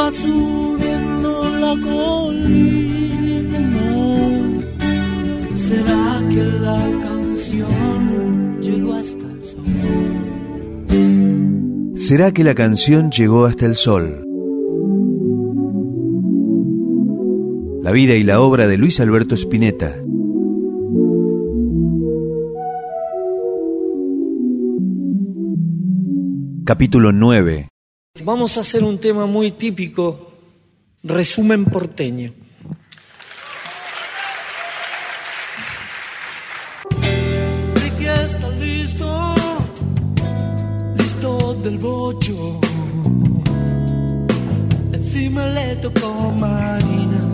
va 0.00 0.10
subiendo 0.10 1.32
la 1.64 1.72
colina. 1.88 3.58
¿Será 5.54 6.22
que 6.30 6.42
la 6.66 6.80
canción 7.06 8.60
llegó 8.62 8.94
hasta 8.94 9.26
el 9.26 9.42
sol? 9.52 9.64
¿Será 11.96 12.32
que 12.32 12.44
la 12.44 12.54
canción 12.54 13.10
llegó 13.10 13.44
hasta 13.44 13.66
el 13.66 13.76
sol? 13.76 14.24
La 17.82 17.92
vida 17.92 18.14
y 18.14 18.22
la 18.22 18.40
obra 18.40 18.66
de 18.66 18.78
Luis 18.78 19.00
Alberto 19.00 19.34
Spinetta. 19.34 19.96
Capítulo 26.64 27.12
9. 27.12 27.68
Vamos 28.22 28.58
a 28.58 28.60
hacer 28.60 28.84
un 28.84 28.98
tema 28.98 29.24
muy 29.24 29.52
típico, 29.52 30.32
resumen 31.02 31.64
porteño. 31.64 32.32
Ricky 37.74 38.06
está 38.06 38.48
listo, 38.50 39.34
listo 40.98 41.54
del 41.62 41.78
bocho. 41.78 42.60
Encima 44.92 45.46
le 45.46 45.76
tocó 45.76 46.30
Marina. 46.32 47.29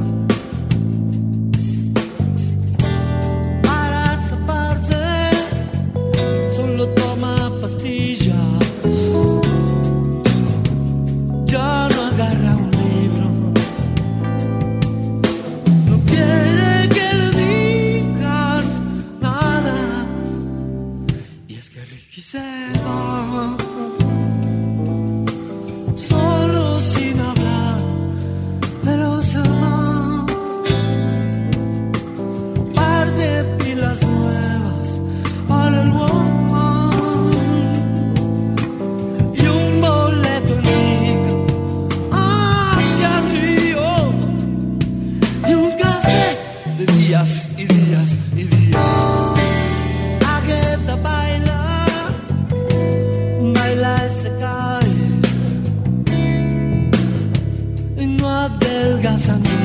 casa 59.17 59.39
mía. 59.39 59.56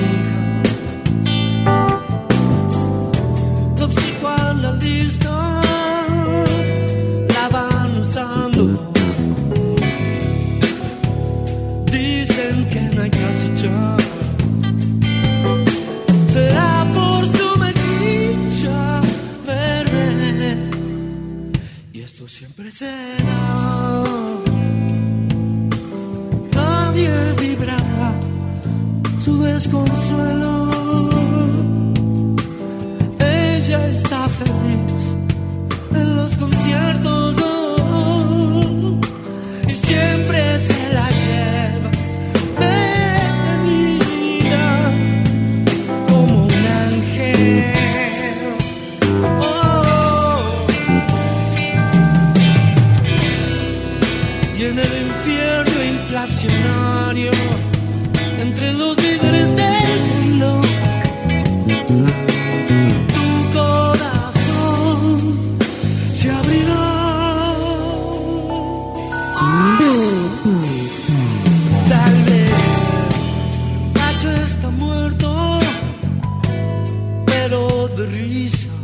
De 78.52 78.81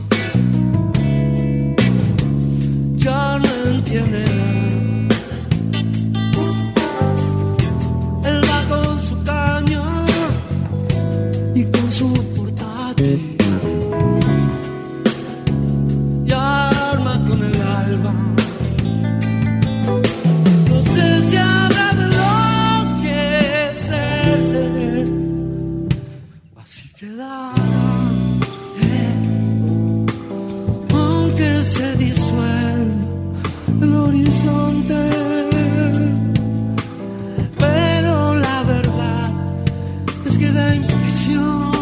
impresión 41.28 41.76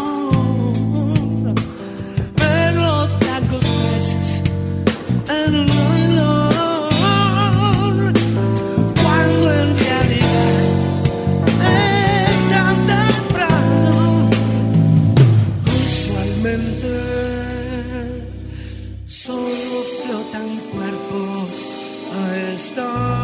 ver 2.36 2.74
los 2.74 3.18
blancos 3.18 3.64
peces 3.64 4.42
en 5.28 5.54
un 5.54 5.66
nylon 5.66 6.52
cuando 9.02 9.46
en 9.52 9.78
realidad 9.78 10.64
es 11.62 12.38
tan 12.50 12.76
temprano. 12.86 13.94
Usualmente 15.66 16.92
solo 19.06 19.78
flotan 20.02 20.50
cuerpos 20.72 21.48
a 22.14 22.36
esta 22.54 23.15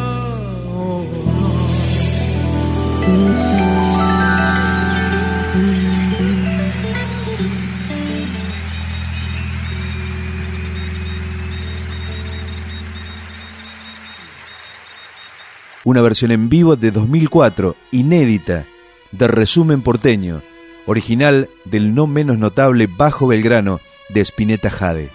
Una 15.93 16.01
versión 16.01 16.31
en 16.31 16.49
vivo 16.49 16.75
de 16.77 16.91
2004, 16.91 17.77
inédita, 17.91 18.65
de 19.11 19.29
Resumen 19.29 19.83
Porteño, 19.83 20.41
original 20.87 21.51
del 21.67 21.95
no 21.95 22.07
menos 22.07 22.39
notable 22.39 22.87
Bajo 22.87 23.27
Belgrano 23.27 23.79
de 24.09 24.23
Spinetta 24.23 24.71
Jade. 24.71 25.11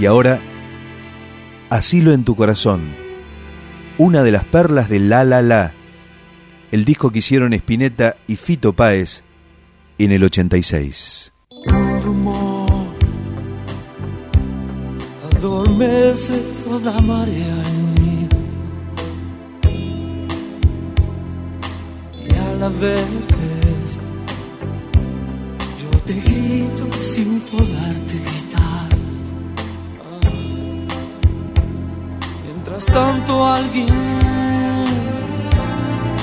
Y 0.00 0.06
ahora, 0.06 0.40
Asilo 1.70 2.12
en 2.12 2.24
tu 2.24 2.34
corazón, 2.34 2.80
una 3.98 4.24
de 4.24 4.32
las 4.32 4.42
perlas 4.42 4.88
de 4.88 4.98
La 4.98 5.22
La 5.22 5.42
La, 5.42 5.74
el 6.72 6.84
disco 6.84 7.12
que 7.12 7.20
hicieron 7.20 7.52
Spinetta 7.52 8.16
y 8.26 8.34
Fito 8.34 8.72
Páez 8.72 9.22
en 9.98 10.10
el 10.10 10.24
86. 10.24 11.33
Adormece 15.44 16.38
toda 16.64 16.92
marea 17.02 17.56
en 17.70 17.94
mí. 17.94 18.28
Y 22.26 22.32
a 22.34 22.54
la 22.60 22.68
vez 22.68 23.88
yo 25.82 25.90
te 26.06 26.14
grito 26.14 26.84
sin 27.12 27.40
poderte 27.40 28.14
gritar. 28.26 28.88
Mientras 32.44 32.86
tanto 32.86 33.44
alguien 33.44 33.88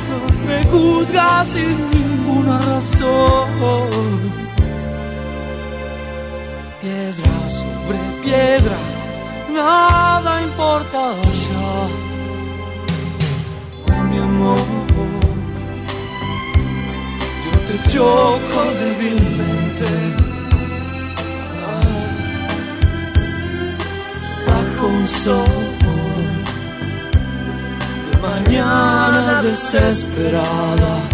nos 0.10 0.36
prejuzga 0.46 1.46
sin 1.46 1.78
ninguna 1.92 2.60
razón 2.60 4.32
piedra 6.82 7.32
sobre 7.50 8.00
piedra, 8.24 8.78
nada 9.62 10.32
importa 10.48 11.02
ya. 11.46 11.72
Oh, 13.92 14.04
mi 14.10 14.18
amor, 14.30 14.66
yo 17.46 17.56
te 17.68 17.76
choco 17.92 18.60
débilmente. 18.82 19.90
Ah, 21.68 21.96
bajo 24.48 24.84
un 25.00 25.08
sol 25.08 25.56
de 28.08 28.16
mañana 28.28 29.34
desesperada. 29.48 31.11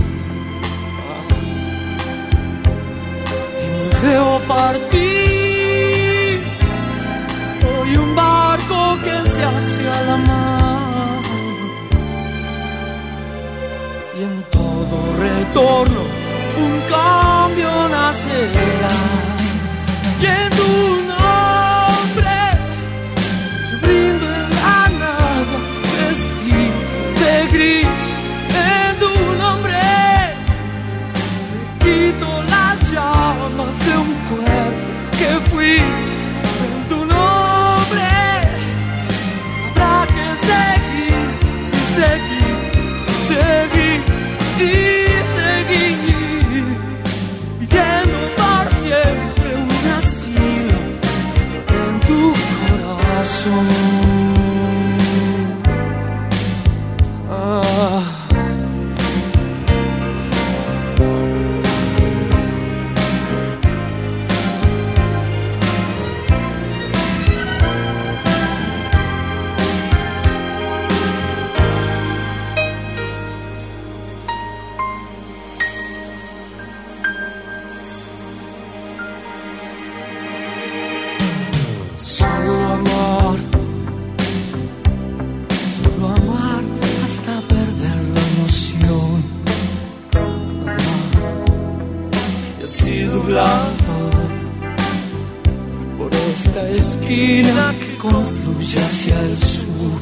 esquina 96.77 97.73
que 97.79 97.97
confluye 97.97 98.79
hacia 98.79 99.19
el 99.19 99.37
sur. 99.37 100.01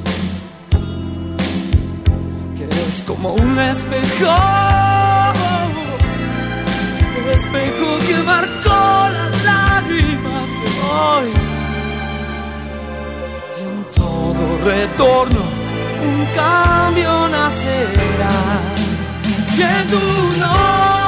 Que 2.57 2.65
es 2.87 3.01
como 3.07 3.33
un 3.33 3.59
espejo, 3.59 4.35
el 7.17 7.27
espejo 7.37 7.87
que 8.07 8.17
marcó 8.23 8.83
las 9.17 9.43
lágrimas 9.51 10.47
de 10.61 10.69
hoy. 10.93 11.29
Y 13.57 13.61
en 13.69 13.77
todo 13.95 14.43
retorno 14.63 15.41
un 16.07 16.25
cambio 16.35 17.27
nacerá 17.29 18.37
que 19.57 19.69
tú 19.89 20.39
no. 20.39 21.04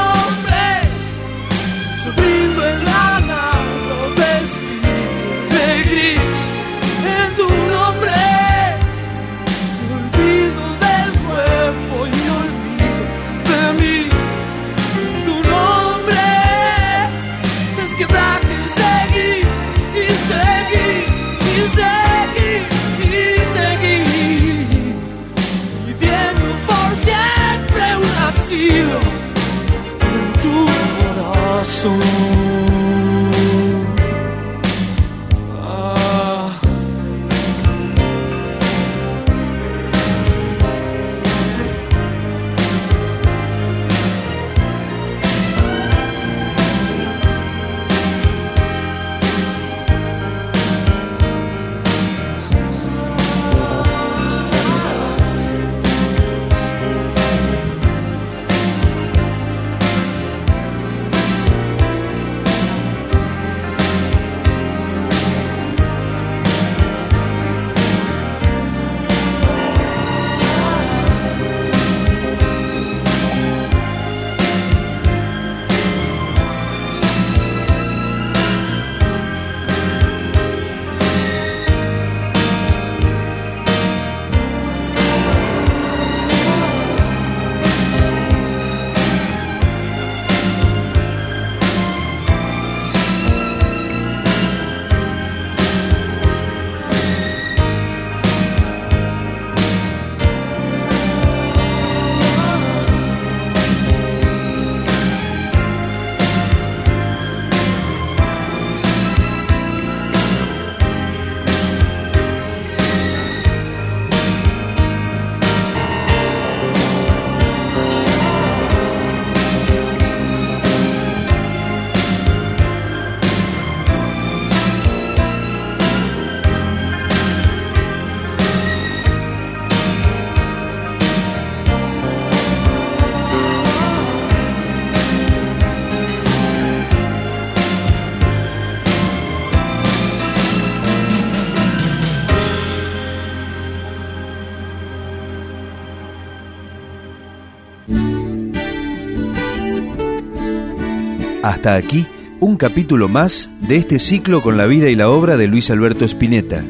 Hasta 151.48 151.76
aquí, 151.76 152.06
un 152.42 152.58
capítulo 152.58 153.08
más 153.08 153.50
de 153.62 153.78
este 153.78 154.00
ciclo 154.00 154.42
con 154.42 154.58
la 154.58 154.66
vida 154.66 154.90
y 154.90 154.98
la 154.98 155.10
obra 155.10 155.38
de 155.38 155.48
Luis 155.48 155.72
Alberto 155.72 156.04
Spinetta. 156.04 156.62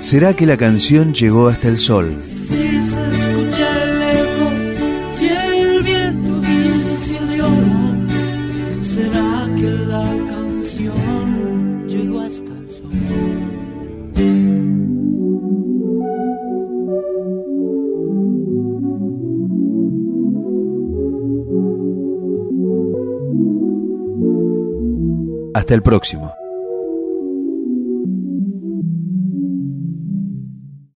¿Será 0.00 0.34
que 0.34 0.44
la 0.44 0.56
canción 0.56 1.14
llegó 1.14 1.46
hasta 1.46 1.68
el 1.68 1.78
sol? 1.78 2.20
Será 8.82 9.48
que 9.54 9.70
la 9.86 10.04
canción 10.28 11.86
llegó 11.86 12.20
hasta 12.22 12.50
el 12.50 12.70
sol. 12.74 13.29
Hasta 25.54 25.74
el 25.74 25.82
próximo. 25.82 26.39